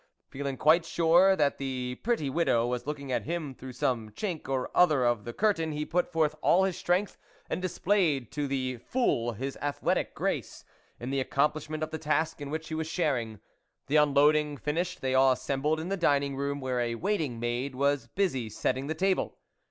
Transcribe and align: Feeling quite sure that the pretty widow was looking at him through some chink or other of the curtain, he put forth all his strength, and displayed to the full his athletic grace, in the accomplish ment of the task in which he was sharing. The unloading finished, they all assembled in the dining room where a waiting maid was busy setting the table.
Feeling 0.31 0.57
quite 0.57 0.83
sure 0.83 1.35
that 1.35 1.59
the 1.59 1.99
pretty 2.01 2.27
widow 2.27 2.65
was 2.65 2.87
looking 2.87 3.11
at 3.11 3.25
him 3.25 3.53
through 3.53 3.73
some 3.73 4.09
chink 4.09 4.49
or 4.49 4.75
other 4.75 5.05
of 5.05 5.25
the 5.25 5.31
curtain, 5.31 5.73
he 5.73 5.85
put 5.85 6.11
forth 6.11 6.33
all 6.41 6.63
his 6.63 6.75
strength, 6.75 7.19
and 7.51 7.61
displayed 7.61 8.31
to 8.31 8.47
the 8.47 8.77
full 8.77 9.33
his 9.33 9.55
athletic 9.61 10.15
grace, 10.15 10.65
in 10.99 11.11
the 11.11 11.19
accomplish 11.19 11.69
ment 11.69 11.83
of 11.83 11.91
the 11.91 11.99
task 11.99 12.41
in 12.41 12.49
which 12.49 12.69
he 12.69 12.73
was 12.73 12.87
sharing. 12.87 13.41
The 13.85 13.97
unloading 13.97 14.57
finished, 14.57 15.01
they 15.01 15.13
all 15.13 15.33
assembled 15.33 15.79
in 15.79 15.89
the 15.89 15.97
dining 15.97 16.35
room 16.35 16.59
where 16.61 16.79
a 16.79 16.95
waiting 16.95 17.39
maid 17.39 17.75
was 17.75 18.07
busy 18.07 18.49
setting 18.49 18.87
the 18.87 18.95
table. 18.95 19.37